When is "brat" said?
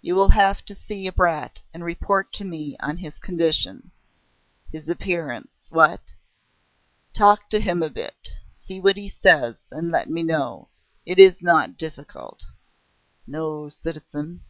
1.12-1.60